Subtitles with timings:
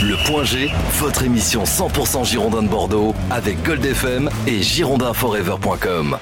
[0.00, 0.70] Le Point G,
[1.00, 6.18] votre émission 100% Girondin de Bordeaux avec Gold FM et girondinforever.com.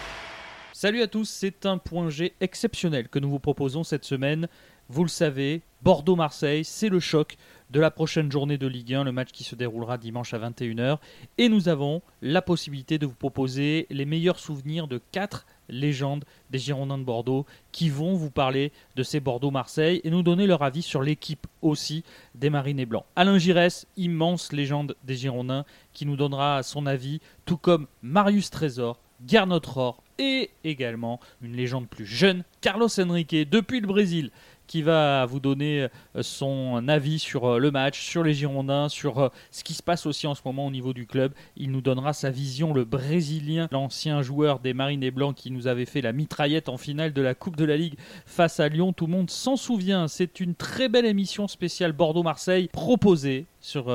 [0.73, 4.49] Salut à tous, c'est un point G exceptionnel que nous vous proposons cette semaine.
[4.89, 7.37] Vous le savez, Bordeaux-Marseille, c'est le choc
[7.69, 10.97] de la prochaine journée de Ligue 1, le match qui se déroulera dimanche à 21h.
[11.37, 16.59] Et nous avons la possibilité de vous proposer les meilleurs souvenirs de quatre légendes des
[16.59, 20.83] Girondins de Bordeaux qui vont vous parler de ces Bordeaux-Marseille et nous donner leur avis
[20.83, 22.05] sur l'équipe aussi
[22.35, 23.05] des Marinés Blancs.
[23.17, 29.01] Alain Giresse, immense légende des Girondins, qui nous donnera son avis, tout comme Marius Trésor,
[29.27, 34.31] Gernot Rohr et également une légende plus jeune, Carlos Henrique, depuis le Brésil,
[34.67, 39.19] qui va vous donner euh, son avis sur euh, le match, sur les Girondins, sur
[39.19, 41.33] euh, ce qui se passe aussi en ce moment au niveau du club.
[41.57, 45.85] Il nous donnera sa vision, le Brésilien, l'ancien joueur des Marines Blancs qui nous avait
[45.85, 48.93] fait la mitraillette en finale de la Coupe de la Ligue face à Lyon.
[48.93, 50.09] Tout le monde s'en souvient.
[50.09, 53.87] C'est une très belle émission spéciale Bordeaux-Marseille proposée sur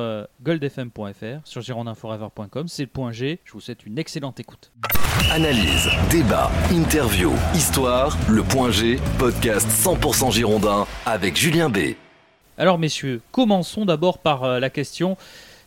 [0.43, 2.67] goldfm.fr, sur girondinforever.com.
[2.67, 3.39] C'est le point G.
[3.45, 4.71] Je vous souhaite une excellente écoute.
[5.29, 11.95] Analyse, débat, interview, histoire, le point G, podcast 100% Girondin avec Julien B.
[12.57, 15.17] Alors messieurs, commençons d'abord par euh, la question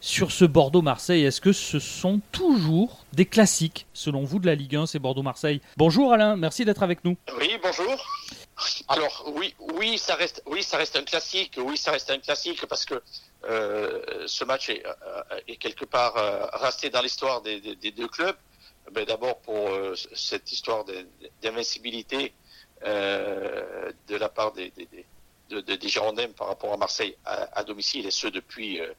[0.01, 1.25] sur ce Bordeaux-Marseille.
[1.25, 5.61] Est-ce que ce sont toujours des classiques, selon vous, de la Ligue 1, ces Bordeaux-Marseille?
[5.77, 7.17] Bonjour Alain, merci d'être avec nous.
[7.39, 8.07] Oui, bonjour.
[8.89, 11.59] Alors oui, oui, ça reste, oui, ça reste un classique.
[11.63, 13.03] Oui, ça reste un classique parce que
[13.49, 16.15] euh, ce match est, euh, quelque part
[16.55, 18.37] resté dans l'histoire des, deux clubs.
[18.93, 19.71] Ben, d'abord pour
[20.15, 20.85] cette histoire
[21.43, 22.33] d'invincibilité
[22.83, 24.73] de la part des,
[25.51, 28.93] de, des Girondins par rapport à Marseille à, domicile, et ce depuis, euh,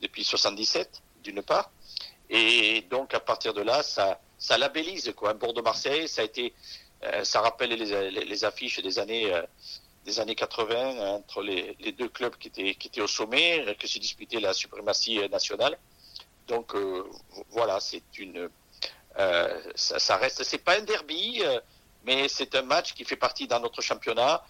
[0.00, 1.70] depuis 77, d'une part.
[2.30, 5.30] Et donc, à partir de là, ça, ça labellise, quoi.
[5.30, 6.52] Un Bordeaux-Marseille, ça a été,
[7.04, 9.42] euh, ça rappelle les, les, affiches des années, euh,
[10.04, 13.88] des années 80 entre les, les, deux clubs qui étaient, qui étaient au sommet, qui
[13.88, 15.78] se disputaient la suprématie nationale.
[16.46, 16.74] Donc,
[17.50, 18.48] voilà, c'est une,
[19.18, 21.42] ça, ça, reste, c'est pas un derby,
[22.04, 24.42] mais c'est un match qui fait partie dans notre championnat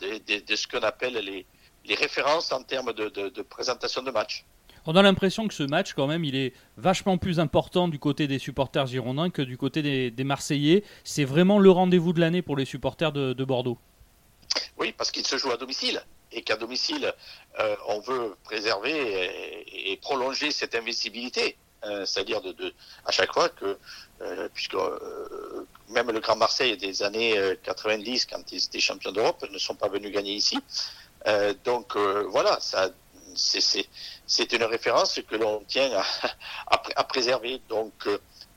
[0.00, 1.46] de, ce qu'on appelle les,
[1.84, 4.44] les, références en termes de, de, présentation de match.
[4.86, 8.26] On a l'impression que ce match, quand même, il est vachement plus important du côté
[8.26, 10.84] des supporters girondins que du côté des, des Marseillais.
[11.04, 13.78] C'est vraiment le rendez-vous de l'année pour les supporters de, Bordeaux.
[14.78, 17.12] Oui, parce qu'il se joue à domicile et qu'à domicile,
[17.58, 21.56] euh, on veut préserver et, prolonger cette invincibilité.
[21.86, 22.74] Euh, c'est-à-dire de,
[23.06, 23.78] à chaque fois que,
[24.20, 29.44] euh, puisque euh, même le Grand Marseille des années 90, quand ils étaient champions d'Europe,
[29.50, 30.58] ne sont pas venus gagner ici.
[31.64, 32.90] donc voilà, ça,
[33.34, 35.90] c'est une référence que l'on tient
[36.66, 37.62] à, préserver.
[37.68, 37.94] Donc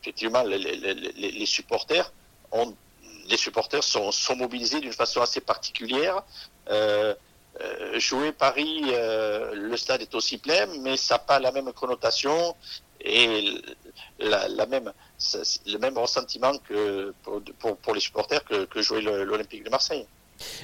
[0.01, 2.11] effectivement, les, les, supporters
[2.51, 2.75] ont,
[3.27, 6.23] les supporters sont, sont mobilisés d'une façon assez particulière.
[7.95, 12.55] Jouer Paris, le stade est aussi plein, mais ça n'a pas la même connotation
[13.03, 13.61] et
[14.19, 14.91] la, même,
[15.65, 20.05] le même ressentiment que pour, pour, les supporters que, que jouer l'Olympique de Marseille.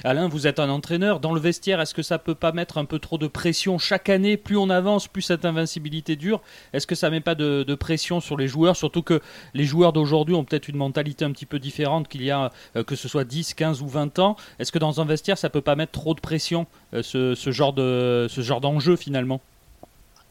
[0.04, 1.20] Alain, vous êtes un entraîneur.
[1.20, 4.08] Dans le vestiaire, est-ce que ça peut pas mettre un peu trop de pression chaque
[4.08, 4.36] année?
[4.36, 6.40] Plus on avance, plus cette invincibilité dure.
[6.72, 8.76] Est-ce que ça met pas de, pression sur les joueurs?
[8.76, 9.20] Surtout que
[9.54, 12.84] les joueurs d'aujourd'hui ont peut-être une mentalité un petit peu différente qu'il y a, euh,
[12.84, 14.36] que ce soit 10, 15 ou 20 ans.
[14.58, 17.50] Est-ce que dans un vestiaire, ça peut pas mettre trop de pression, euh, ce, ce,
[17.50, 19.40] genre de, ce genre d'enjeu finalement?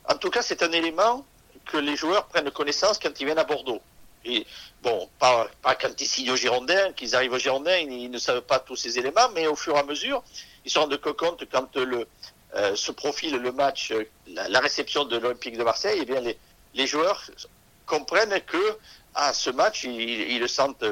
[0.07, 1.25] En tout cas, c'est un élément
[1.65, 3.81] que les joueurs prennent connaissance quand ils viennent à Bordeaux.
[4.81, 8.59] Bon, pas, quand ils signent au Girondin, qu'ils arrivent au Girondin, ils, ne savent pas
[8.59, 10.23] tous ces éléments, mais au fur et à mesure,
[10.65, 11.69] ils se rendent compte quand
[12.55, 16.21] euh, se profile le match, euh, la, réception de l'Olympique de Marseille, et eh bien
[16.73, 17.29] les, joueurs
[17.85, 18.77] comprennent que
[19.15, 20.83] à ce match, ils, le sentent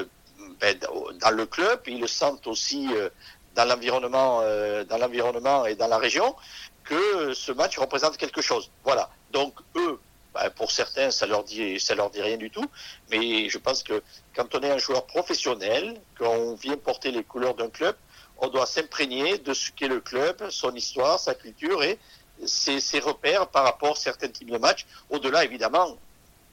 [0.59, 0.77] ben,
[1.19, 3.09] dans le club, ils le sentent aussi euh,
[3.55, 6.35] dans l'environnement, dans l'environnement et dans la région,
[6.83, 8.69] que ce match représente quelque chose.
[8.83, 9.09] Voilà.
[9.31, 9.99] Donc eux
[10.33, 12.65] bah, pour certains, ça leur dit, ça leur dit rien du tout.
[13.09, 14.01] Mais je pense que
[14.35, 17.95] quand on est un joueur professionnel, qu'on vient porter les couleurs d'un club,
[18.39, 21.97] on doit s'imprégner de ce qu'est le club, son histoire, sa culture et
[22.45, 24.85] ses, repères par rapport à certains types de matchs.
[25.09, 25.97] Au-delà, évidemment,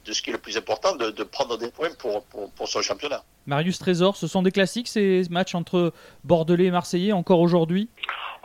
[0.05, 2.81] de ce qui est le plus important, de, prendre des points pour, pour, pour, son
[2.81, 3.23] championnat.
[3.47, 5.91] Marius Trésor, ce sont des classiques ces matchs entre
[6.23, 7.89] Bordelais et Marseillais encore aujourd'hui?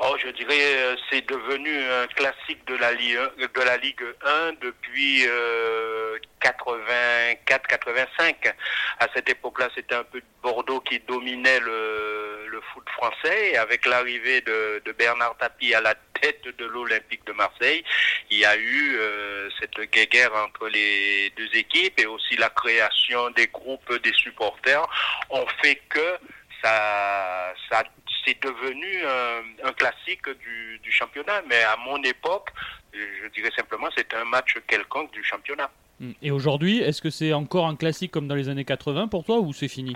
[0.03, 4.03] Oh, je dirais euh, c'est devenu un classique de la Ligue 1, de la Ligue
[4.25, 8.55] 1 depuis euh, 84-85.
[8.99, 12.10] À cette époque-là, c'était un peu Bordeaux qui dominait le,
[12.51, 13.53] le foot français.
[13.53, 17.83] Et avec l'arrivée de, de, Bernard Tapie à la tête de l'Olympique de Marseille,
[18.31, 23.31] il y a eu euh, cette guerre entre les deux équipes et aussi la création
[23.31, 24.87] des groupes des supporters
[25.31, 26.19] ont fait que
[26.63, 27.85] ça, ça
[28.25, 29.03] c'est devenu
[29.65, 30.29] un, classique
[30.83, 31.43] du, championnat.
[31.49, 32.51] Mais à mon époque,
[32.93, 35.71] Je dirais simplement c'est un match quelconque du championnat.
[36.23, 39.39] Et aujourd'hui, est-ce que c'est encore un classique comme dans les années 80 pour toi
[39.39, 39.95] ou c'est fini?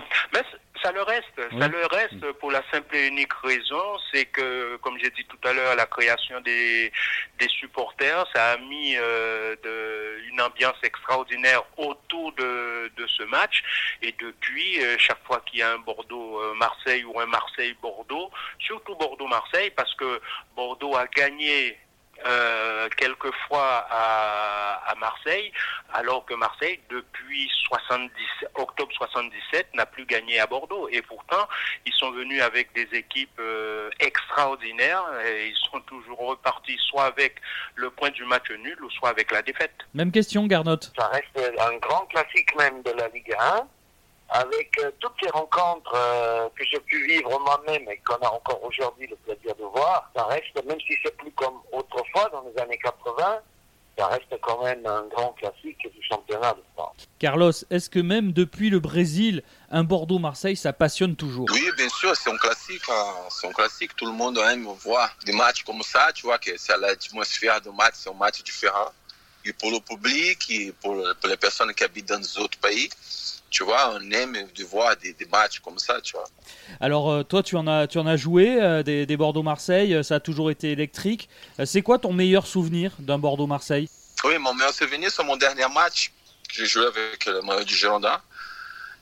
[0.85, 1.59] Ça le reste.
[1.59, 5.47] Ça le reste pour la simple et unique raison, c'est que, comme j'ai dit tout
[5.47, 6.91] à l'heure, la création des,
[7.39, 13.63] des supporters, ça a mis euh, de, une ambiance extraordinaire autour de, de ce match.
[14.03, 18.29] Et depuis, euh, chaque fois qu'il y a un Bordeaux-Marseille ou un Marseille-Bordeaux,
[18.59, 20.21] surtout Bordeaux-Marseille, parce que
[20.55, 21.79] Bordeaux a gagné
[22.25, 25.51] euh, quelques fois à, à, Marseille,
[25.93, 28.11] alors que Marseille, depuis 70,
[28.55, 30.87] octobre 77, n'a plus gagné à Bordeaux.
[30.89, 31.47] Et pourtant,
[31.85, 37.35] ils sont venus avec des équipes euh, extraordinaires et ils sont toujours repartis soit avec
[37.75, 39.75] le point du match nul ou soit avec la défaite.
[39.93, 40.91] Même question, Garnotte.
[40.97, 43.67] Ça reste un grand classique même de la Ligue 1
[44.29, 48.63] avec euh, toutes les rencontres euh, que j'ai pu vivre moi-même et qu'on a encore
[48.63, 52.61] aujourd'hui le plaisir de voir, ça reste, même si c'est plus comme autrefois dans les
[52.61, 53.39] années 80,
[53.97, 57.07] ça reste quand même un grand classique du championnat de France.
[57.19, 59.41] Carlos, est-ce que même depuis le Brésil,
[59.71, 61.47] un Bordeaux-Marseille, ça passionne toujours?
[61.51, 62.81] Oui, bien sûr, c'est un classique.
[62.89, 63.13] Hein.
[63.29, 63.95] C'est un classique.
[63.95, 66.11] Tout le monde aime voir des matchs comme ça.
[66.13, 68.91] Tu vois que c'est l'atmosphère du match, c'est un match différent.
[69.45, 72.89] Et pour le public, et pour, pour les personnes qui habitent dans les autres pays,
[73.55, 76.25] tu vois, on aime de voir des, des matchs comme ça, tu vois.
[76.81, 80.03] Alors euh, toi, tu en as, tu en as joué euh, des, des Bordeaux-Marseille, euh,
[80.03, 81.29] ça a toujours été électrique.
[81.63, 83.89] c'est quoi ton meilleur souvenir d'un Bordeaux-Marseille?
[84.25, 86.11] Oui, mon meilleur souvenir, c'est mon dernier match
[86.49, 88.19] que j'ai joué avec le maillot du Girondin.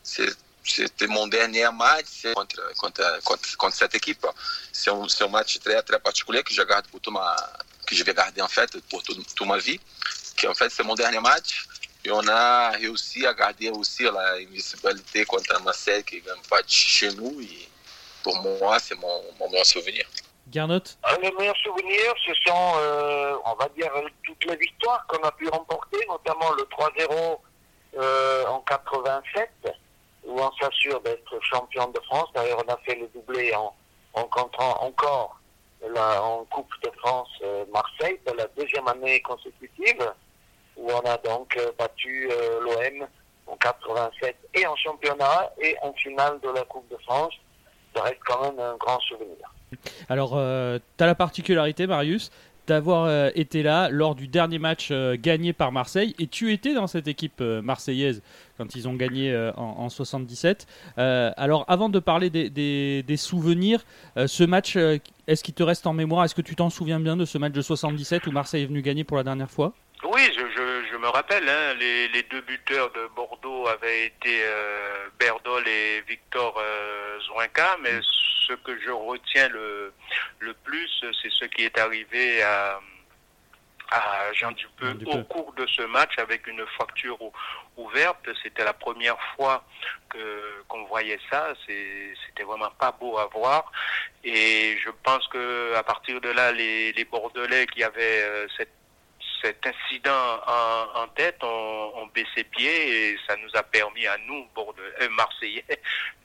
[0.03, 4.23] C'était mon dernier match contre, contre, contre, contre cette équipe.
[4.71, 7.35] C'est un, un, match très, très particulier que je garde pour toute ma,
[7.87, 9.79] que je vais garder en fait pour toute, ma vie.
[10.37, 11.65] Que en fait, c'est mon dernier match.
[12.05, 17.13] Et on a réussi à garder aussi la invisibilité contre Marseille qui gagne pas chez
[17.13, 17.39] nous.
[17.41, 17.69] Et
[18.23, 20.05] pour moi, c'est mon, mon, meilleur souvenir.
[20.47, 20.97] Garnotte?
[21.21, 23.89] Le meilleur souvenir, ce sont, euh, on va dire,
[24.23, 27.39] toutes les victoires qu'on a pu remporter, notamment le 3-0
[27.97, 29.49] euh, en 87,
[30.25, 32.29] où on s'assure d'être champion de France.
[32.35, 33.73] D'ailleurs, on a fait le doublé en
[34.13, 35.39] rencontrant encore
[35.93, 40.13] la, en Coupe de France euh, Marseille pour la deuxième année consécutive
[40.77, 43.07] où on a donc battu euh, l'OM
[43.47, 47.33] en 87 et en championnat et en finale de la Coupe de France.
[47.95, 49.53] Ça reste quand même un grand souvenir.
[50.09, 52.31] Alors, euh, tu as la particularité, Marius,
[52.67, 56.73] d'avoir euh, été là lors du dernier match euh, gagné par Marseille et tu étais
[56.73, 58.21] dans cette équipe euh, marseillaise
[58.57, 60.67] quand ils ont gagné en, en, 77.
[60.95, 63.83] alors avant de parler des, des, des souvenirs,
[64.15, 66.23] ce match, est-ce qu'il te reste en mémoire?
[66.23, 68.83] Est-ce que tu t'en souviens bien de ce match de 77 où Marseille est venu
[68.83, 69.73] gagner pour la dernière fois?
[70.05, 74.41] Oui, je, je, je, me rappelle, hein, les, les, deux buteurs de Bordeaux avaient été
[75.17, 76.61] Berdol et Victor
[77.25, 77.99] Zouinka, mais
[78.47, 79.93] ce que je retiens le,
[80.39, 80.89] le plus,
[81.21, 82.79] c'est ce qui est arrivé à,
[83.93, 87.17] à Jean Dupeux au cours de ce match avec une fracture
[87.77, 88.27] ouverte.
[88.41, 89.63] C'était la première fois
[90.09, 91.53] que qu'on voyait ça.
[91.67, 93.71] C'était vraiment pas beau à voir.
[94.23, 98.73] Et je pense que à partir de là, les, les Bordelais qui avaient euh, cette
[99.43, 100.39] cet incident
[100.95, 105.09] en, tête, on, on, baissait pied et ça nous a permis à nous, Bordeaux, euh,
[105.09, 105.65] Marseillais,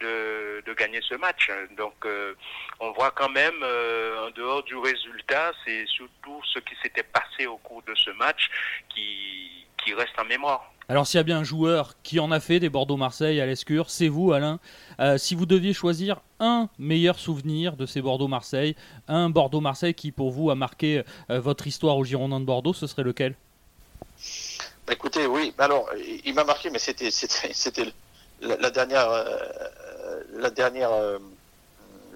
[0.01, 1.51] de, de, gagner ce match.
[1.77, 2.35] Donc euh,
[2.79, 7.47] on voit quand même, euh, en dehors du résultat, c'est surtout ce qui s'était passé
[7.47, 8.49] au cours de ce match
[8.89, 10.73] qui, qui reste en mémoire.
[10.91, 13.91] Alors s'il y a bien un joueur qui en a fait des Bordeaux-Marseille à l'escure,
[13.91, 14.59] c'est vous Alain.
[15.01, 18.75] Euh, si vous deviez choisir un meilleur souvenir de ces Bordeaux-Marseille,
[19.07, 22.87] un Bordeaux-Marseille qui pour vous a marqué euh, votre histoire au Girondin de Bordeaux, ce
[22.87, 23.35] serait lequel?
[24.87, 25.91] Bah, Écoutez, oui, alors
[26.25, 27.11] il m'a marqué, mais c'était
[28.41, 29.27] la, la, dernière, euh,
[30.39, 30.91] la dernière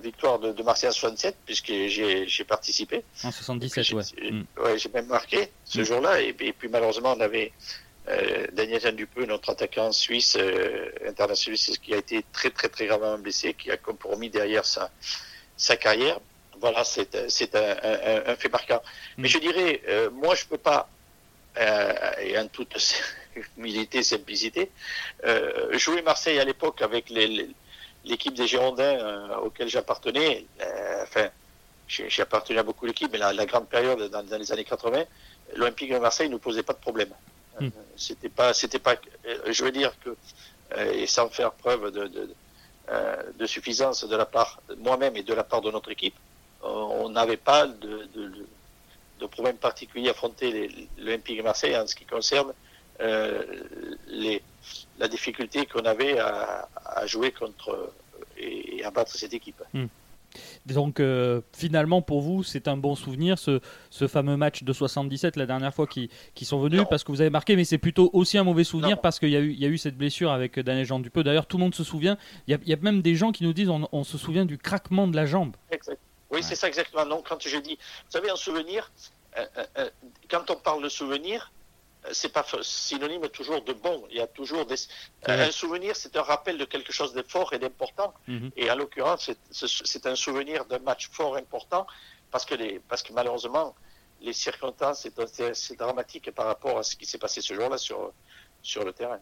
[0.03, 3.03] victoire de, de, Marseille en 67, puisque j'ai participé.
[3.25, 4.03] En 77, ouais.
[4.31, 4.43] Mm.
[4.63, 5.85] ouais j'ai même marqué ce mm.
[5.85, 7.53] jour-là, et, et, puis malheureusement on avait
[8.09, 13.17] euh, Daniel Dupeux, notre attaquant suisse euh, international, qui a été très très très gravement
[13.19, 14.91] blessé, qui a compromis derrière sa,
[15.57, 16.19] sa carrière.
[16.61, 18.83] Voilà, c'est un, un, un, fait marquant.
[19.19, 20.89] Mais je dirais, euh, moi je peux pas,
[21.59, 22.77] euh, et en toute
[23.57, 24.71] humilité, simplicité,
[25.73, 27.09] jouer Marseille à l'époque avec
[28.05, 30.47] l'équipe des Girondins euh, auquel j'appartenais.
[31.03, 31.29] enfin,
[31.87, 35.05] j'ai appartenu à beaucoup d'équipes, mais la, la, grande période dans, dans les années 80,
[35.57, 37.11] l'Olympique de Marseille ne posait pas de problème.
[37.61, 37.69] Hmm.
[37.97, 38.97] C'était pas, c'était pas.
[39.47, 40.17] Je veux dire que
[40.95, 42.31] et sans faire preuve de, de,
[43.39, 46.15] de suffisance de la part de moi-même et de la part de notre équipe,
[46.63, 48.47] on n'avait pas de, de,
[49.21, 52.53] de, problème particulier à affronter l'Olympique de Marseille en ce qui concerne
[53.01, 53.43] euh,
[54.09, 54.43] les,
[55.03, 57.93] la difficulté qu'on avait à, à, jouer contre
[58.39, 59.61] et à battre cette équipe.
[59.75, 59.87] Hmm.
[60.65, 65.37] Donc euh, finalement pour vous c'est un bon souvenir ce, ce, fameux match de 77
[65.37, 66.83] la dernière fois qui, qui sont venus?
[66.89, 69.37] Parce que vous avez marqué mais c'est plutôt aussi un mauvais souvenir parce qu'il y,
[69.37, 71.25] a eu, il y a eu cette blessure avec Daniel Jean Dupeux.
[71.25, 72.17] D'ailleurs tout le monde se souvient,
[72.47, 74.17] il y, a, il y, a, même des gens qui nous disent on, on se
[74.17, 75.57] souvient du craquement de la jambe.
[75.71, 75.99] Exact.
[76.31, 76.43] Oui ouais.
[76.43, 77.05] c'est ça exactement.
[77.05, 78.91] Donc quand je dis, vous savez un souvenir,
[79.37, 79.45] euh,
[79.79, 79.91] euh,
[80.31, 81.53] quand on parle de souvenir,
[82.11, 84.05] c'est pas synonyme toujours de bon.
[84.11, 84.77] Il y a toujours des...
[85.27, 88.13] un souvenir, c'est un rappel de quelque chose de fort et d'important.
[88.29, 88.51] -hmm.
[88.57, 89.31] Et en l'occurrence,
[89.93, 91.87] c'est un souvenir d'un match fort important
[92.33, 93.75] parce que, les, parce que malheureusement,
[94.21, 95.07] les circonstances,
[95.55, 98.13] c'est dramatique par rapport à ce qui s'est passé ce jour-là sur,
[98.63, 99.21] sur le terrain.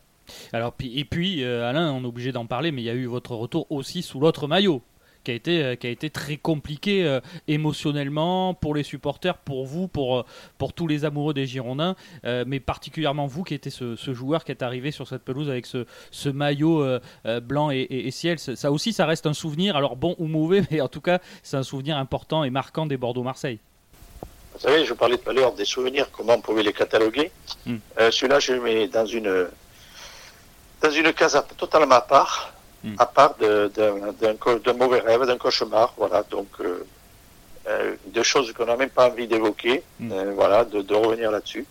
[0.53, 3.07] Alors, et puis, euh, Alain, on est obligé d'en parler, mais il y a eu
[3.07, 4.83] votre retour aussi sous l'autre maillot
[5.25, 9.67] qui a été, euh, qui a été très compliqué euh, émotionnellement pour les supporters, pour
[9.67, 10.25] vous, pour, euh,
[10.59, 14.45] pour tous les amoureux des Girondins, euh, mais particulièrement vous qui était ce, ce, joueur
[14.45, 16.85] qui est arrivé sur cette pelouse avec ce, ce maillot
[17.43, 18.39] blanc et, et, et, ciel.
[18.39, 21.57] Ça aussi, ça reste un souvenir, alors bon ou mauvais, mais en tout cas, c'est
[21.57, 23.59] un souvenir important et marquant des Bordeaux-Marseille.
[24.55, 27.31] Vous savez, je parlais tout à l'heure des souvenirs, comment on pouvait les cataloguer.
[27.67, 27.77] Mm.
[28.11, 29.47] Celui-là, je le mets dans une,
[30.83, 32.53] dans une case totalement à part
[32.99, 36.23] à part d'un mauvais rêve, d'un cauchemar, voilà.
[36.31, 36.85] Donc, euh,
[37.69, 40.13] euh, deux choses qu'on n'a même pas envie d'évoquer, mm.
[40.13, 41.67] euh, voilà, de, de revenir là-dessus,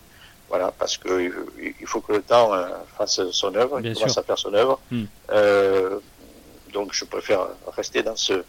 [0.47, 4.23] voilà, parce que il faut que le temps euh, fasse son œuvre, il commence à
[4.23, 4.79] faire son œuvre.
[4.91, 5.05] Mm.
[6.73, 8.43] donc, je préfère rester dans ce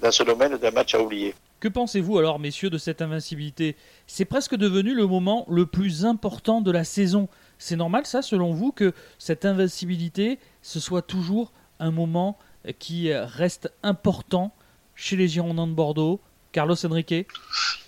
[0.00, 1.34] dans ce domaine d'un match à oublier.
[1.60, 3.76] Que pensez-vous alors, messieurs, de cette invincibilité?
[4.06, 7.28] C'est presque devenu le moment le plus important de la saison.
[7.58, 12.38] C'est normal, ça, selon vous, que cette invincibilité, ce soit toujours un moment
[12.78, 14.54] qui reste important
[14.94, 16.20] chez les Girondins de Bordeaux
[16.52, 17.26] Carlos Henrique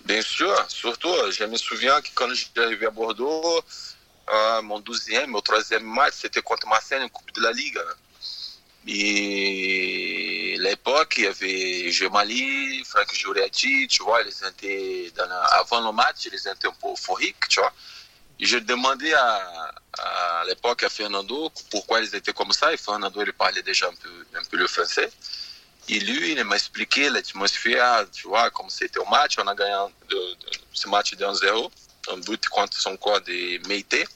[0.04, 3.60] Bien sûr, surtout, je me souviens que quand arrivé à Bordeaux,
[4.32, 7.78] euh, mon 12e, mon troisième match, c'était contre Marseille en Coupe de la Ligue.
[8.86, 15.12] Et à l'époque, il y avait Gemali, Franck Giuretti, tu vois, ils étaient
[15.52, 17.72] avant le match, ils étaient un peu euphoriques, tu vois.
[18.42, 22.72] Je demandais à, à l'époque à Fernando pourquoi ils étaient comme ça.
[22.72, 25.08] Et Fernando, il parlait déjà un peu, un peu le français.
[25.88, 29.36] Et lui, il m'a expliqué l'atmosphère, tu vois, comme c'était au match.
[29.38, 29.76] On a gagné
[30.72, 31.70] ce match de 1-0,
[32.10, 34.08] un but contre son corps de Meite,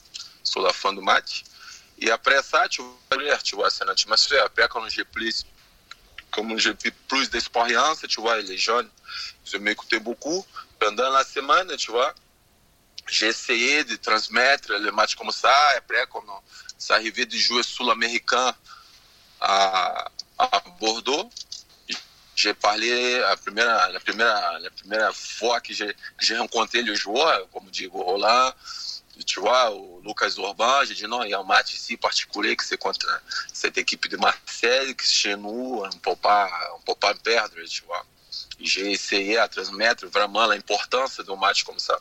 [0.43, 1.45] sur la fin du match.
[2.01, 4.45] Et après ça, tu vois, tu vois, c'est une atmosphère.
[4.45, 5.45] Après, quand j'ai plus,
[6.33, 8.89] comme j'ai plus d'expérience, tu vois, les jeunes,
[9.53, 10.45] ils m'écoutaient beaucoup.
[10.81, 12.13] Pendant la semaine, tu vois,
[13.23, 15.29] essayé de transmettre le match comme.
[15.29, 16.25] Et après, quand
[16.79, 18.55] ça arrivait de jouer sul-américain
[19.41, 20.09] à,
[20.39, 21.31] à, Bordeaux,
[22.35, 27.67] j'ai parlé la première, la première, la première fois que j'ai rencontré le joueur, comme
[27.71, 28.53] Diego Roland,
[29.25, 32.55] tu vois, o Lucas Urban, j'ai dit non, il y a un match ici particulier
[32.55, 33.07] que c'est contre
[33.53, 37.83] cette équipe de Marseille, que chez nous, on peut pas, on peut pas perdre, tu
[37.85, 38.05] vois.
[38.61, 41.99] J'ai essayé à transmettre vraiment l'importance d'un match comme ça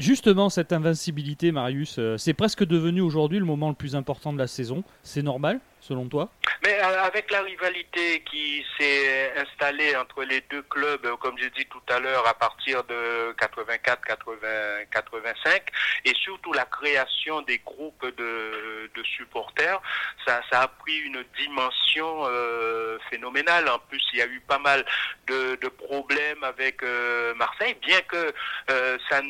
[0.00, 4.38] Justement, cette invincibilité, Marius, euh, c'est presque devenu aujourd'hui le moment le plus important de
[4.38, 4.82] la saison.
[5.02, 6.28] C'est normal, selon toi
[6.64, 11.82] Mais avec la rivalité qui s'est installée entre les deux clubs, comme j'ai dit tout
[11.88, 14.48] à l'heure, à partir de 84, 80,
[14.90, 15.62] 85,
[16.04, 19.80] et surtout la création des groupes de, de supporters,
[20.26, 23.68] ça, ça, a pris une dimension euh, phénoménale.
[23.68, 24.84] En plus, il y a eu pas mal
[25.26, 28.32] de, de problèmes avec euh, Marseille, bien que
[28.70, 29.20] euh, ça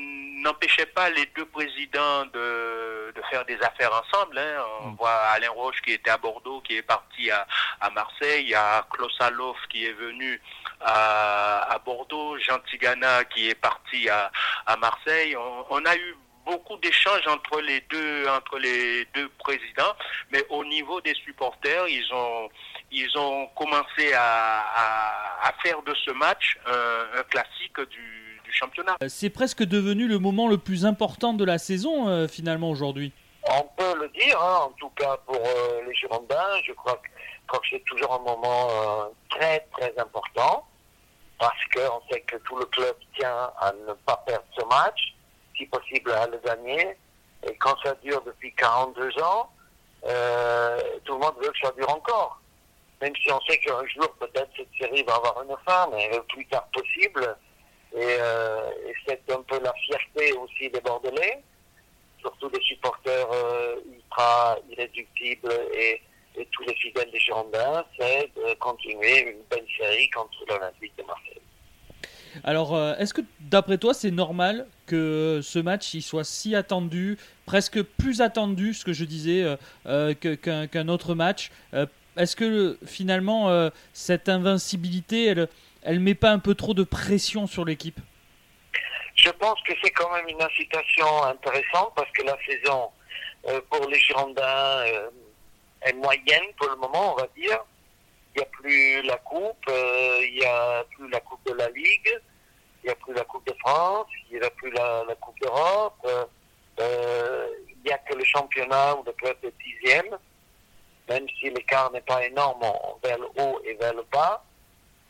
[0.43, 4.39] n'empêchait pas les deux présidents de, de, faire des affaires ensemble.
[4.39, 4.65] Hein.
[4.83, 4.97] On mmh.
[4.97, 7.47] voit Alain Roche qui était à Bordeaux, qui est parti à,
[7.81, 10.41] à Marseille, il y a Klaus Alof qui est venu
[10.81, 14.31] à, à, Bordeaux, Jean Tigana qui est parti à,
[14.67, 15.37] à Marseille.
[15.71, 19.95] On, a eu beaucoup d'échanges entre les deux entre les deux présidents,
[20.31, 22.49] mais au niveau des supporters, ils ont
[22.91, 24.65] ils ont commencé à,
[25.43, 28.97] à, faire de ce match un, classique du, du championnat.
[29.09, 33.13] C'est presque devenu le moment le plus important de la saison euh, finalement aujourd'hui.
[33.49, 37.59] On peut le dire, hein, en tout cas pour euh, les Girondins, je crois que,
[37.59, 40.65] que c'est toujours un moment euh, très très important
[41.39, 45.15] parce qu'on sait que tout le club tient à ne pas perdre ce match,
[45.57, 46.97] si possible à le gagner.
[47.49, 49.51] Et quand ça dure depuis 42 ans,
[50.05, 52.41] euh, tout le monde veut que ça dure encore.
[53.01, 56.23] Même si on sait qu'un jour peut-être cette série va avoir une fin, mais le
[56.23, 57.37] plus tard possible.
[57.93, 61.43] Et, euh, et c'est un peu la fierté aussi des Bordelais
[62.23, 66.01] surtout des supporters euh, ultra irréductibles et,
[66.51, 71.43] tous les fidèles des Girondins, c'est de continuer une belle série contre l'Olympique de Marseille.
[72.43, 77.19] Alors, euh, est-ce que d'après toi, c'est normal que ce match il soit si attendu,
[77.45, 79.45] presque plus attendu, ce que je disais,
[79.85, 81.51] euh, qu'un qu autre match?
[82.17, 85.49] Est-ce que finalement cette invincibilité, elle,
[85.83, 88.01] elle met pas un peu trop de pression sur l'équipe?
[89.15, 92.91] Je pense que c'est quand même une incitation intéressante parce que la saison
[93.71, 94.85] pour les Girondins
[95.83, 97.65] est moyenne pour le moment, on va dire.
[98.35, 102.21] Il n'y a plus la Coupe, il n'y a plus la Coupe de la Ligue
[102.83, 105.99] il n'y a plus la Coupe de France, il n'y a plus la, Coupe d'Europe,
[106.05, 106.25] euh,
[106.81, 110.19] euh, il n'y a que le championnat où le club est dixième,
[111.09, 112.61] même si l'écart n'est pas énorme
[113.03, 114.45] vers le haut et vers le bas.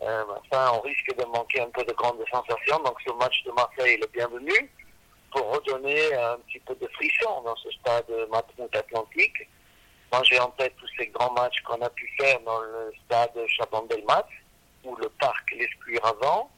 [0.02, 3.94] Euh, on risque de manquer un peu de grandes sensations, donc ce match de Marseille
[3.94, 4.52] est le bienvenu
[5.30, 9.48] pour redonner un petit peu de frisson dans ce stade Matmut Atlantique.
[10.12, 13.32] Moi, j'ai en tête tous ces grands matchs qu'on a pu faire dans le stade
[13.46, 14.26] Chabon-Delmas,
[14.84, 16.50] ou le parc L'Escure avant,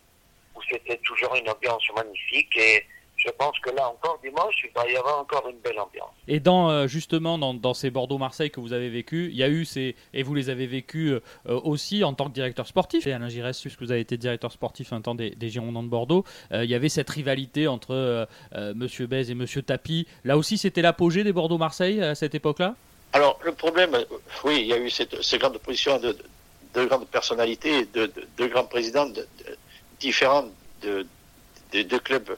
[0.55, 2.87] où c'était toujours une ambiance magnifique et
[3.17, 6.11] je pense que là encore dimanche, il va y avoir encore une belle ambiance.
[6.29, 9.49] Et dans euh, justement dans, dans ces Bordeaux-Marseille que vous avez vécu, il y a
[9.49, 13.07] eu ces et vous les avez vécus euh, aussi en tant que directeur sportif.
[13.07, 15.89] Et Alain Giresse, puisque vous avez été directeur sportif un temps des, des Girondins de
[15.89, 18.29] Bordeaux, euh, il y avait cette rivalité entre
[18.75, 20.07] Monsieur Bez et Monsieur Tapi.
[20.25, 22.75] Là aussi, c'était l'apogée des Bordeaux-Marseille à cette époque-là?
[23.13, 23.97] Alors le problème,
[24.45, 26.17] oui, il y a eu cette, ces grandes positions de,
[26.75, 29.07] de, grandes personnalités, de, de, grands présidents.
[29.07, 29.27] de
[30.05, 30.45] différent
[30.83, 31.07] de,
[31.73, 32.37] deux clubs,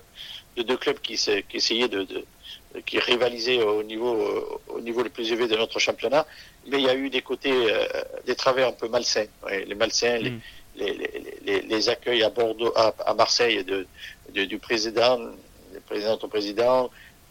[0.57, 2.07] de deux clubs qui, qui essayaient de,
[2.85, 6.27] qui rivalisaient au niveau, au niveau le plus élevé de notre championnat.
[6.67, 7.87] Mais il y a eu des côtés, euh,
[8.27, 9.27] des travers un peu malsains.
[9.51, 10.41] les malsains, mm.
[10.77, 13.87] les, les, accueils à Bordeaux, à, Marseille de,
[14.45, 16.91] du président, du président au président,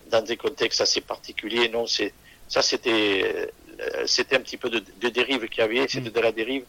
[0.10, 1.70] dans des contextes assez particuliers.
[1.70, 2.14] Non, c'est,
[2.48, 6.14] ça c'était, euh, c'était un petit peu de, dérive qu'il y avait, c'était mm.
[6.14, 6.66] de la dérive.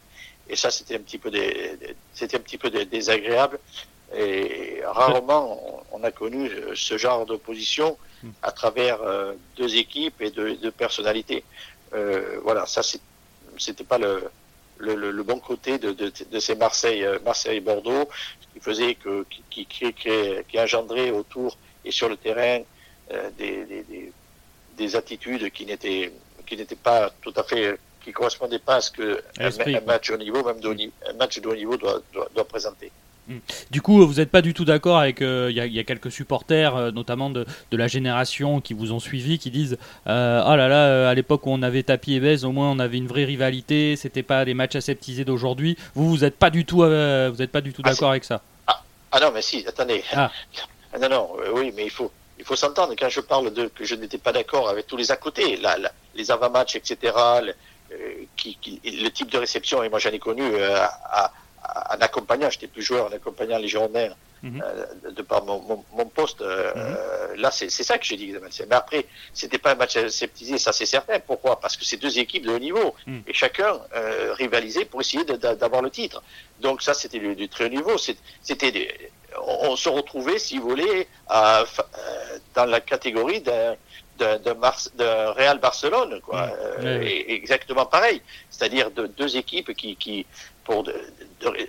[0.49, 1.77] Et ça, c'était un petit peu des,
[2.13, 3.59] c'était un petit peu désagréable.
[4.15, 7.97] Et rarement on, a connu ce genre d'opposition
[8.41, 11.43] à travers euh, deux équipes et deux, deux personnalités.
[11.93, 12.81] Euh, voilà, ça
[13.57, 14.29] c'était pas le,
[14.77, 18.07] le, le, bon côté de, de, de ces Marseille, euh, Marseille Bordeaux,
[18.53, 20.13] qui faisait que qui, qui, qui,
[20.47, 22.61] qui engendrait autour et sur le terrain
[23.11, 24.11] euh, des, des,
[24.77, 26.11] des, attitudes qui n'étaient
[26.45, 30.17] qui n'étaient pas tout à fait qui correspondait pas à ce que un, match au
[30.17, 30.69] niveau, même de
[31.09, 32.01] un match de haut niveau doit,
[32.33, 32.91] doit, présenter.
[33.27, 33.39] Hmm.
[33.71, 35.21] Du coup, vous n'êtes pas du tout d'accord avec.
[35.21, 38.99] Euh, il y, a quelques supporters, euh, notamment de, de, la génération qui vous ont
[38.99, 42.45] suivi, qui disent euh, Oh là là, à l'époque où on avait Tapi et Bez,
[42.45, 45.77] au moins on avait une vraie rivalité, c'était pas des matchs aseptisés d'aujourd'hui.
[45.93, 48.41] Vous, vous n'êtes pas du tout, vous êtes pas du tout ah, d'accord avec ça
[48.67, 50.03] ah, ah, non, mais si, attendez.
[50.13, 50.31] Ah.
[51.01, 52.93] non, non, oui, mais il faut, il faut s'entendre.
[52.97, 55.77] Quand je parle de que je n'étais pas d'accord avec tous les à côté, là,
[56.15, 57.13] les avant-matchs, etc.,
[57.91, 61.31] euh, qui, qui, le type de réception, et moi j'en ai connu euh, à,
[61.63, 64.63] en accompagnant, j'étais plus joueur en accompagnant les Girondins mhm.
[64.63, 66.41] euh, de par mon, mon, mon poste.
[66.41, 66.73] Euh,
[67.33, 67.41] mhm.
[67.41, 68.33] Là, c'est ça que j'ai dit.
[68.69, 71.19] Mais après, c'était pas un match sceptisé, ça c'est certain.
[71.19, 71.59] Pourquoi?
[71.59, 73.23] Parce que c'est deux équipes de haut niveau mhm.
[73.27, 76.23] et chacun euh, rivalisait pour essayer d'avoir le titre.
[76.59, 77.97] Donc ça, c'était du, très haut niveau.
[77.97, 81.63] C'était on, on, se retrouvait, si vous voulez, à,
[82.55, 83.75] dans la catégorie d'un
[84.17, 84.37] de,
[84.97, 86.49] de, Real Barcelone, quoi.
[86.79, 88.21] Euh, exactement pareil.
[88.49, 90.25] C'est-à-dire de deux équipes qui, qui,
[90.67, 90.93] pour de,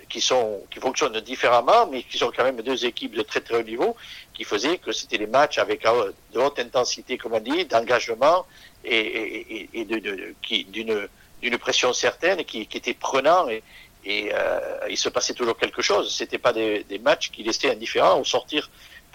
[0.09, 3.55] qui sont, qui fonctionnent différemment, mais qui sont quand même deux équipes de très très
[3.55, 3.95] haut niveau,
[4.33, 8.45] qui faisaient que c'était des matchs avec euh, de haute intensité, comme on dit, d'engagement
[8.83, 11.07] et, et, et de, qui, d'une,
[11.41, 13.63] d'une pression certaine qui, qui était prenant et,
[14.03, 16.13] et euh, il se passait toujours quelque chose.
[16.13, 18.69] C'était pas des, des matchs qui laissaient indifférents au sortir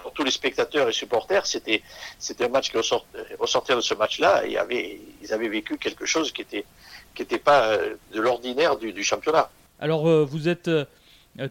[0.05, 1.81] pour tous les spectateurs et supporters, c'était
[2.18, 6.05] c'était un match qui au, sortir de ce match-là, ils avaient ils avaient vécu quelque
[6.05, 6.66] chose qui était
[7.14, 9.51] qui était pas euh, de l'ordinaire du, championnat.
[9.78, 10.84] Alors euh, vous êtes euh,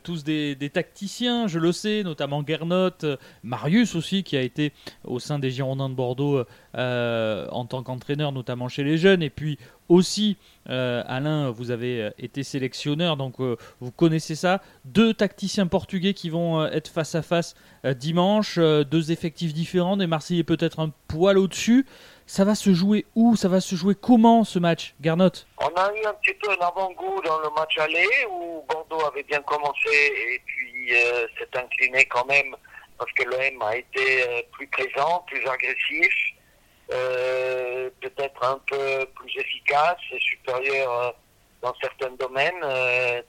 [0.03, 4.71] tous des, tacticiens, je le sais, notamment Gernot, Marius aussi, qui a été
[5.03, 9.57] au sein des Girondins de Bordeaux en tant qu'entraîneur, notamment chez les jeunes, et puis
[9.89, 10.37] aussi,
[10.69, 14.61] euh, Alain, vous avez euh, été sélectionneur, donc euh, vous connaissez ça.
[14.85, 17.55] Deux tacticiens portugais qui vont être face à face
[17.97, 21.85] dimanche, deux effectifs différents, des Marseillais peut-être un poil au-dessus.
[22.25, 23.35] Ça va se jouer où?
[23.35, 26.65] Ça va se jouer comment ce match, Garnot On a eu un petit peu un
[26.65, 30.89] avant-goût dans le match aller où Bordeaux avait bien commencé et puis
[31.37, 32.55] s'est incliné quand même
[32.97, 36.33] parce que l'OM a été plus présent, plus agressif.
[36.91, 41.11] Euh, peut-être un peu plus efficace et supérieur euh,
[41.61, 43.21] dans certains domaines, euh,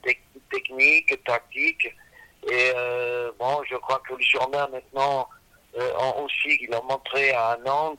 [0.51, 1.87] techniques, tactiques.
[2.51, 2.71] Et
[3.39, 5.27] bon, je crois que les Girondins maintenant
[5.75, 7.97] ont aussi, ils ont montré à Nantes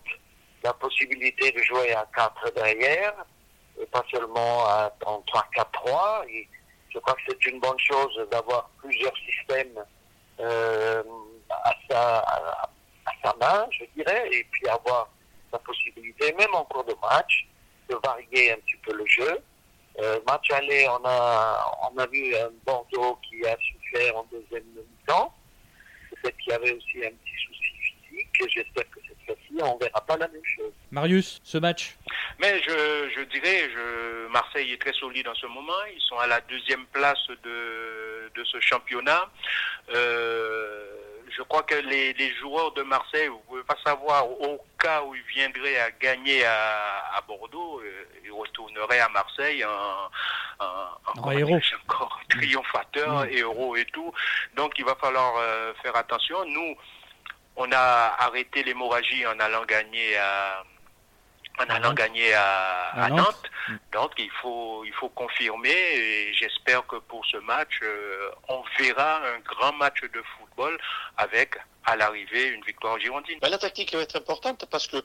[0.66, 3.14] la possibilité de jouer à 4 derrière,
[3.80, 5.22] et pas seulement à, en
[5.54, 6.28] 3-4-3.
[6.28, 6.48] Et
[6.90, 9.78] je crois que c'est une bonne chose d'avoir plusieurs systèmes
[10.40, 15.08] à, sa, à, sa main, je dirais, et puis avoir
[15.52, 17.46] la possibilité, même en cours de match,
[17.88, 19.38] de varier un petit peu le jeu.
[20.00, 24.64] Euh, match aller, on a, on a vu un Bordeaux qui a souffert en deuxième
[24.74, 25.32] mi-temps.
[26.10, 28.52] Peut-être qu'il y avait aussi un petit souci physique.
[28.52, 29.05] J'espère que
[29.58, 30.72] fois-ci, on verra pas la même chose.
[30.90, 31.96] Marius, ce match
[32.40, 35.72] Mais je, je dirais, je, Marseille est très solide en ce moment.
[35.94, 39.28] Ils sont à la deuxième place de, de ce championnat.
[39.94, 40.96] Euh,
[41.36, 45.14] je crois que les, les, joueurs de Marseille, vous pouvez pas savoir, au cas où
[45.14, 51.30] ils viendraient à gagner à, à Bordeaux, euh, ils retourneraient à Marseille en, en, en
[51.32, 51.58] héros.
[51.84, 53.28] encore triomphateur, mmh.
[53.32, 54.12] héros et tout.
[54.56, 56.44] Donc il va falloir euh, faire attention.
[56.46, 56.76] Nous,
[57.56, 60.62] on a arrêté l'hémorragie en allant gagner à
[61.58, 63.18] en allant gagner à, à, à Nantes.
[63.18, 63.50] Nantes.
[63.92, 69.20] Donc il faut il faut confirmer et j'espère que pour ce match euh, on verra
[69.26, 70.78] un grand match de football
[71.16, 73.38] avec à l'arrivée une victoire girondine.
[73.40, 75.02] Ben, la tactique va être importante parce que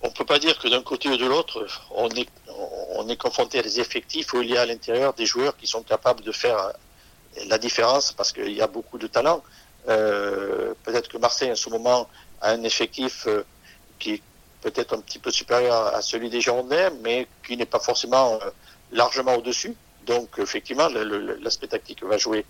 [0.00, 2.28] on peut pas dire que d'un côté ou de l'autre on est
[2.96, 5.66] on est confronté à des effectifs où il y a à l'intérieur des joueurs qui
[5.66, 6.72] sont capables de faire
[7.46, 9.42] la différence parce qu'il y a beaucoup de talent.
[9.88, 12.08] Euh, peut-être que Marseille en ce moment
[12.40, 13.44] a un effectif euh,
[13.98, 14.22] qui
[14.62, 18.50] peut-être un petit peu supérieur à celui des Girondins, mais qui n'est pas forcément euh,
[18.92, 19.74] largement au-dessus.
[20.06, 22.44] Donc effectivement, l'aspect tactique va jouer,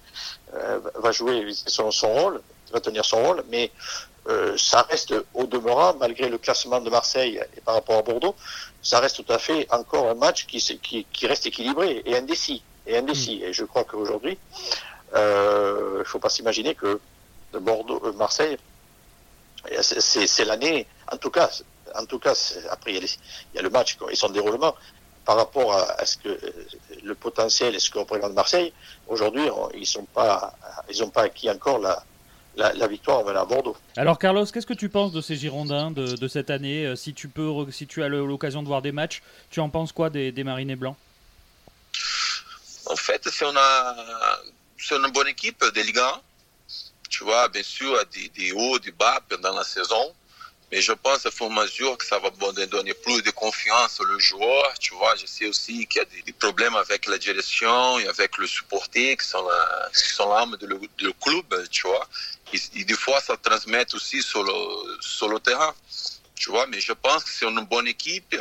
[0.54, 2.40] euh, va jouer son, son, rôle,
[2.72, 3.70] va tenir son rôle, mais
[4.28, 8.34] euh, ça reste au demeurant, malgré le classement de Marseille et par rapport à Bordeaux,
[8.82, 12.62] ça reste tout à fait encore un match qui, qui, qui reste équilibré et indécis.
[12.86, 13.40] Et indécis.
[13.40, 13.48] Mmh.
[13.48, 14.38] Et je crois qu'aujourd'hui,
[15.12, 17.00] il euh, ne faut pas s'imaginer que
[17.58, 18.56] Bordeaux, euh, Marseille,
[19.90, 21.50] c'est l'année, en tout cas,
[21.94, 22.34] en tout cas,
[22.70, 24.74] après il y, a y, le match et son déroulement
[25.24, 26.38] par rapport à, à ce que
[27.04, 28.72] le potentiel et ce que représente Marseille.
[29.06, 30.54] Aujourd'hui, ils sont pas,
[30.90, 32.02] ils n'ont pas acquis encore la,
[32.56, 33.76] la, la, victoire à Bordeaux.
[33.96, 37.28] Alors Carlos, qu'est-ce que tu penses de ces Girondins de, de cette année Si tu
[37.28, 40.42] peux, si tu as l'occasion de voir des matchs, tu en penses quoi des, des
[40.44, 40.96] Marinés blancs?
[42.86, 43.58] En fait, c'est une,
[44.90, 46.20] une bonne équipe de Ligue 1.
[47.12, 50.14] Tu vois, bien sûr, des, des hauts, des bas pendant la saison.
[50.70, 52.30] Mais je pense, au fur et à que ça va
[52.66, 54.72] donner plus de confiance au joueur.
[54.80, 58.38] Tu vois, je sais aussi qu'il y a des, problèmes avec la direction et avec
[58.38, 59.46] le supporter, qui sont
[60.30, 60.56] l'âme
[60.96, 62.08] du club, tu vois.
[62.54, 65.74] Et, et, des fois, ça transmet aussi sur le, terrain,
[66.34, 66.66] tu vois.
[66.68, 68.34] Mais je pense que c'est une bonne équipe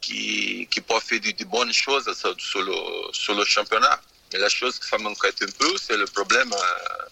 [0.00, 2.78] qui, qui peut faire de, bonnes choses sur le,
[3.12, 4.00] sur le championnat.
[4.32, 7.08] Mais la chose que ça un peu, c'est le problème euh,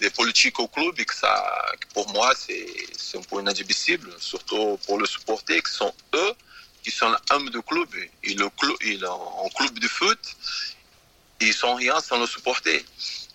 [0.00, 1.34] des politiques au club que ça,
[1.92, 6.32] pour moi, c'est un peu inadmissible, surtout pour les supporters qui sont eux,
[6.82, 7.88] qui sont l'âme du club.
[8.22, 10.18] Et le club, en club de foot,
[11.40, 12.84] ils sont rien sans le supporter.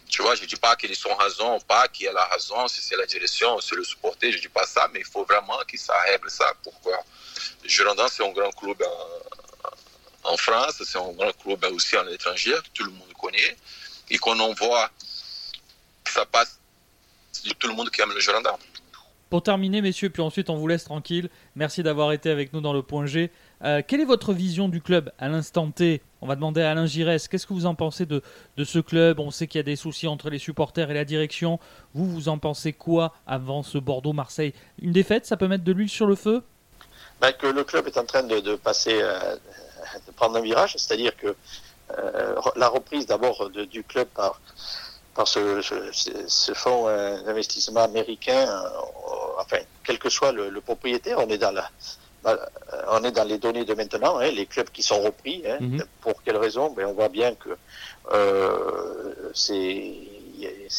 [0.07, 2.81] Tu vois, je dis pas qu'ils ont raison ou pas, qui a la raison, si
[2.81, 5.77] c'est la direction, c'est le supporter, je dis pas ça, mais il faut vraiment que
[5.77, 6.51] ça règle ça.
[6.63, 6.97] Pourquoi?
[7.63, 12.03] Le Girondin, c'est un grand club en, en France, c'est un grand club aussi à
[12.03, 13.55] l'étranger, que tout le monde connaît.
[14.09, 14.89] Et quand on voit
[16.19, 16.59] ça passe
[17.45, 18.55] de tout le monde qui aime le Girondin.
[19.29, 21.29] Pour terminer, messieurs, puis ensuite on vous laisse tranquille.
[21.55, 23.31] Merci d'avoir été avec nous dans le point G.
[23.63, 26.01] Euh, quelle est votre vision du club à l'instant T?
[26.21, 28.23] On va demander à Alain Giresse, qu'est-ce que vous en pensez de,
[28.57, 29.19] de ce club?
[29.19, 31.59] On sait qu'il y a des soucis entre les supporters et la direction.
[31.93, 34.53] Vous, vous en pensez quoi avant ce Bordeaux-Marseille?
[34.81, 36.43] Une défaite, ça peut mettre de l'huile sur le feu?
[37.21, 39.35] Ben, Que le club est en train de, de passer, euh,
[40.07, 41.35] de prendre un virage, c'est-à-dire que
[41.97, 44.41] euh, la reprise d'abord du club par,
[45.19, 45.75] par ce, ce,
[46.27, 46.85] ce fonds
[47.25, 51.69] d'investissement américain, euh, enfin, quel que soit le, le, propriétaire, on est dans la,
[52.95, 55.37] on est dans les données de maintenant, hein, les clubs qui sont repris.
[55.45, 55.85] Hein, mm -hmm.
[56.03, 56.65] Pour quelle raison?
[56.75, 57.51] Ben, On voit bien que
[58.13, 59.31] euh,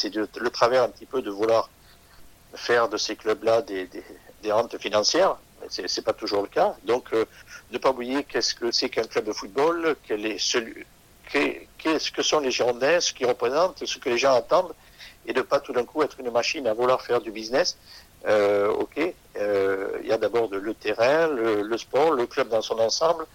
[0.00, 0.10] c'est
[0.44, 1.64] le travers un petit peu de vouloir
[2.66, 4.04] faire de ces clubs-là des, des,
[4.44, 5.34] des, rentes financières.
[5.94, 6.70] C'est pas toujours le cas.
[6.92, 7.24] Donc, euh,
[7.74, 9.76] ne pas oublier qu'est-ce que c'est qu'un club de football,
[10.06, 10.86] quel est celui,
[11.80, 14.74] qu'est-ce que sont les Girondins, ce qu'ils représentent, ce que les gens attendent,
[15.26, 17.76] et de pas tout d'un coup être une machine à vouloir faire du business.
[18.26, 22.78] Euh, ok, il euh, y a d'abord le terrain, le, sport, le club dans son
[22.78, 23.26] ensemble,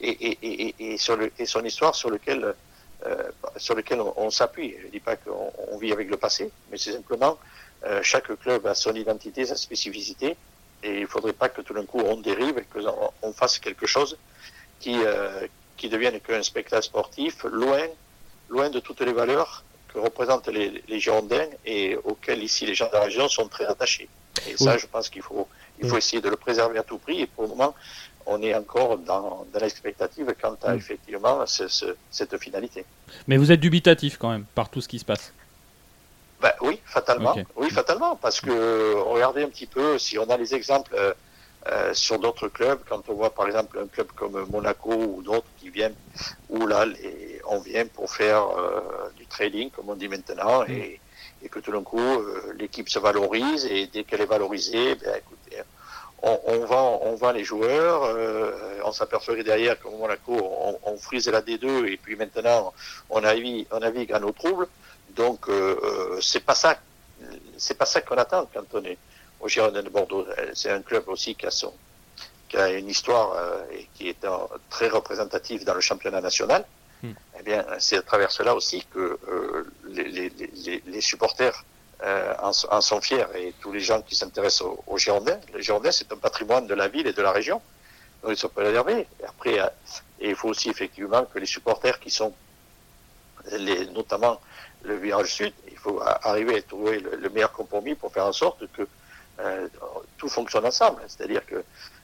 [0.00, 2.54] et, sur son histoire sur lequel
[3.06, 3.30] euh,
[4.16, 4.76] on, s'appuie.
[4.80, 7.38] Je dis pas qu'on on vit avec le passé, mais c'est simplement
[8.02, 10.36] chaque club a son identité, sa spécificité,
[10.82, 13.86] et il faudrait pas que tout d'un coup on dérive et qu'on on fasse quelque
[13.86, 14.16] chose
[14.80, 14.96] qui
[15.78, 17.84] qui devienne qu'un spectacle sportif, loin,
[18.50, 22.88] loin de toutes les valeurs que représentent les, les Girondins et auxquelles ici les gens
[22.88, 24.08] de la région sont très attachés.
[24.48, 25.48] Et ça, je pense qu'il faut,
[25.80, 27.22] il faut essayer de le préserver à tout prix.
[27.22, 27.74] Et pour le moment,
[28.26, 30.76] on est encore dans, dans l'expectative quant à oui.
[30.76, 32.84] effectivement ce, ce, cette finalité.
[33.26, 35.32] Mais vous êtes dubitatif quand même par tout ce qui se passe.
[36.42, 37.32] Ben, oui, fatalement.
[37.32, 37.46] Okay.
[37.56, 40.94] Oui, fatalement, parce que regardez un petit peu, si on a les exemples.
[41.70, 45.46] Euh, sur d'autres clubs, quand on voit par exemple un club comme Monaco ou d'autres
[45.58, 45.94] qui viennent,
[46.48, 48.80] où là, les, on vient pour faire euh,
[49.16, 50.98] du trading, comme on dit maintenant, et,
[51.42, 55.16] et que tout d'un coup, euh, l'équipe se valorise, et dès qu'elle est valorisée, ben,
[55.16, 55.62] écoutez,
[56.22, 60.78] on, on, vend, on vend les joueurs, euh, on s'aperçoit que derrière, comme Monaco, on,
[60.84, 62.72] on frise la D2, et puis maintenant,
[63.10, 64.68] on navigue, on navigue à nos troubles.
[65.10, 66.78] Donc, euh, c'est pas ça,
[67.58, 68.98] c'est pas ça qu'on attend quand on est
[69.40, 70.26] au Girondin de Bordeaux.
[70.54, 71.72] C'est un club aussi qui a son,
[72.48, 76.64] qui a une histoire euh, et qui est un, très représentatif dans le championnat national.
[77.02, 77.12] Hmm.
[77.38, 81.64] Eh bien, c'est à travers cela aussi que euh, les, les, les, les supporters
[82.02, 85.38] euh, en, en, sont fiers et tous les gens qui s'intéressent aux, aux Girondins.
[85.54, 87.60] Les Girondins, c'est un patrimoine de la ville et de la région.
[88.22, 89.06] Donc, ils sont pas réservés.
[89.20, 89.66] Et après, euh,
[90.20, 92.34] et il faut aussi effectivement que les supporters qui sont,
[93.52, 94.40] les, notamment
[94.82, 98.32] le virage sud, il faut arriver à trouver le, le meilleur compromis pour faire en
[98.32, 98.86] sorte que
[99.40, 99.68] euh,
[100.16, 101.02] tout fonctionne ensemble.
[101.06, 101.62] C'est-à-dire que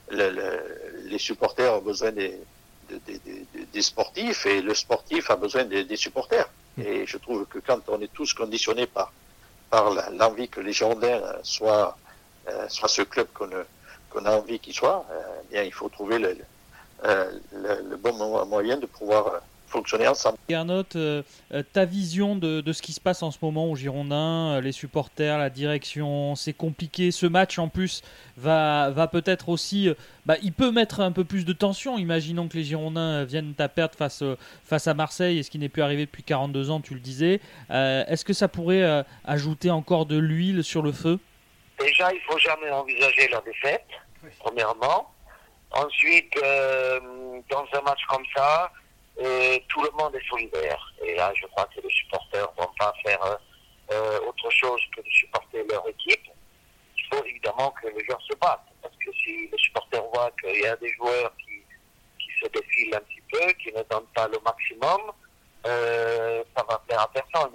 [0.09, 2.39] le, le, les supporters ont besoin des,
[2.89, 6.47] des, des, des, sportifs et le sportif a besoin des, des, supporters.
[6.77, 9.11] Et je trouve que quand on est tous conditionnés par,
[9.69, 11.97] par l'envie que les Girondins soient,
[12.47, 13.49] euh, soient ce club qu'on
[14.09, 16.37] qu'on a envie qu'il soit, euh, bien il faut trouver le,
[17.03, 19.41] euh, le, le, bon moyen de pouvoir
[19.75, 20.37] fonctionner ensemble.
[20.49, 21.23] Gernot, euh,
[21.73, 25.37] ta vision de, de, ce qui se passe en ce moment aux Girondins, les supporters,
[25.37, 27.11] la direction, c'est compliqué.
[27.11, 28.01] Ce match en plus
[28.37, 29.89] va, va peut-être aussi,
[30.25, 31.97] bah, il peut mettre un peu plus de tension.
[31.97, 34.23] Imaginons que les Girondins viennent à perdre face,
[34.63, 37.39] face à Marseille, et ce qui n'est plus arrivé depuis 42 ans, tu le disais.
[37.71, 41.19] Euh, Est-ce que ça pourrait euh, ajouter encore de l'huile sur le feu?
[41.79, 43.85] Déjà, il faut jamais envisager la défaite,
[44.23, 44.29] oui.
[44.39, 45.11] premièrement.
[45.71, 46.99] Ensuite, euh,
[47.49, 48.71] dans un match comme ça,
[49.21, 50.93] euh, tout le monde est solidaire.
[51.03, 53.37] Et là, je crois que les supporters ne vont pas faire
[53.91, 56.27] euh, autre chose que de supporter leur équipe.
[56.97, 58.67] Il faut évidemment que les joueurs se battent.
[58.81, 61.63] Parce que si les supporters voient qu'il y a des joueurs qui,
[62.19, 65.11] qui se défilent un petit peu, qui ne donnent pas le maximum,
[65.65, 67.53] euh, ça va plaire à personne.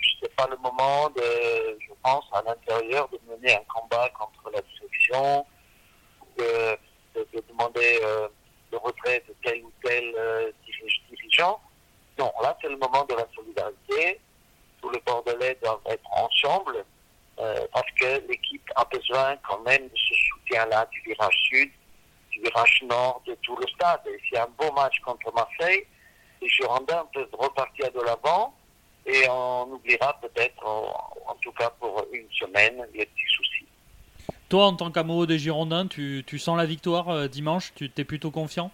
[0.00, 4.50] Ce n'est pas le moment, de, je pense, à l'intérieur, de mener un combat contre
[4.50, 5.46] la direction,
[6.38, 6.78] de,
[7.14, 8.28] de, de demander euh,
[8.72, 10.50] le retrait de tel ou tel euh,
[11.10, 11.60] dirigeant.
[12.18, 14.20] Non, là, c'est le moment de la solidarité.
[14.80, 16.84] Tous les Bordelais doivent être ensemble
[17.38, 21.70] euh, parce que l'équipe a besoin quand même de ce soutien-là du virage sud,
[22.30, 24.00] du virage nord, de tout le stade.
[24.06, 25.86] Et a un beau match contre Marseille,
[26.40, 28.54] les Girondins peuvent repartir de l'avant
[29.06, 33.55] et on oubliera peut-être, en, tout cas pour une semaine, les petits soucis.
[34.48, 37.72] Toi, en tant qu'amoureux des Girondins, tu, tu, sens la victoire euh, dimanche?
[37.74, 38.70] Tu es plutôt confiant?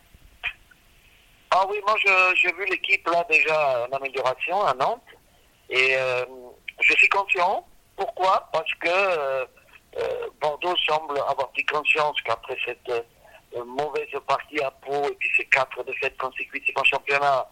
[1.50, 1.96] Ah oui, moi
[2.34, 5.02] j'ai vu l'équipe là déjà en amélioration à Nantes.
[5.70, 6.24] Et euh,
[6.80, 7.66] je suis confiant.
[7.96, 8.50] Pourquoi?
[8.52, 9.46] Parce que euh,
[10.40, 13.06] Bordeaux semble avoir pris conscience qu'après cette
[13.66, 17.46] mauvaise partie à Pau et puis ces quatre défaites consécutives en championnat,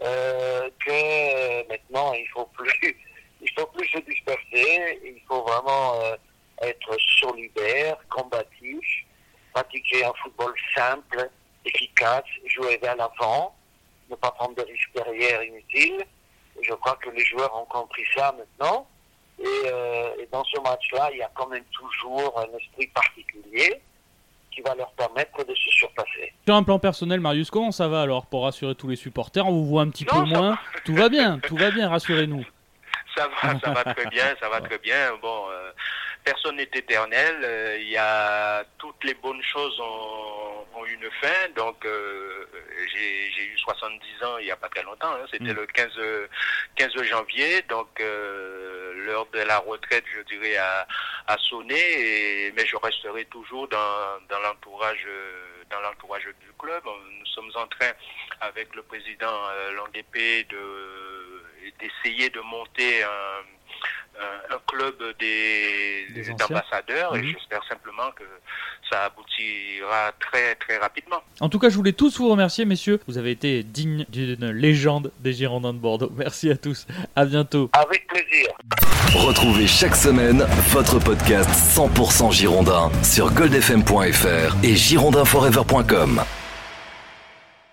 [0.00, 2.96] que maintenant il faut plus,
[3.58, 5.94] faut plus se disperser, il faut vraiment
[6.60, 8.80] être solidaire, combatif,
[9.52, 11.30] pratiquer un football simple,
[11.64, 13.54] efficace, jouer vers l'avant,
[14.08, 16.04] ne pas prendre de risques derrière inutiles.
[16.62, 18.86] Je crois que les joueurs ont compris ça maintenant.
[19.38, 23.80] Et, euh, et dans ce match-là, il y a quand même toujours un esprit particulier
[24.50, 26.32] qui va leur permettre de se surpasser.
[26.44, 29.46] Sur un plan personnel, Marius, comment ça va alors pour rassurer tous les supporters?
[29.46, 30.50] On vous voit un petit non, peu moins.
[30.50, 30.58] Va.
[30.84, 32.44] Tout va bien, tout va bien, rassurez-nous.
[33.16, 35.16] Ça va, ça va très bien, ça va très bien.
[35.22, 35.72] Bon, euh,
[36.24, 37.40] personne n'est éternel.
[37.42, 41.48] Euh, il y a toutes les bonnes choses ont, ont une fin.
[41.56, 42.46] Donc, euh,
[42.92, 45.12] j'ai eu 70 ans il n'y a pas très longtemps.
[45.12, 45.26] Hein.
[45.30, 45.56] C'était mmh.
[45.56, 45.90] le 15,
[46.76, 47.62] 15 janvier.
[47.62, 50.86] Donc, euh, l'heure de la retraite, je dirais, a,
[51.26, 51.78] a sonné.
[51.78, 55.06] Et, mais je resterai toujours dans, dans l'entourage
[55.70, 56.82] dans l'entourage du club.
[56.84, 57.92] Nous sommes en train,
[58.40, 60.56] avec le président euh, Languepé, de
[61.78, 67.16] d'essayer de monter un, club des, des ambassadeurs mmh.
[67.16, 68.24] et j'espère simplement que
[68.90, 71.22] ça aboutira très très rapidement.
[71.40, 73.00] En tout cas, je voulais tous vous remercier, messieurs.
[73.06, 76.10] Vous avez été dignes d'une légende des Girondins de Bordeaux.
[76.16, 76.86] Merci à tous.
[77.16, 77.70] À bientôt.
[77.72, 78.48] Avec plaisir.
[79.14, 86.22] Retrouvez chaque semaine votre podcast 100% Girondin sur goldfm.fr et girondinforever.com.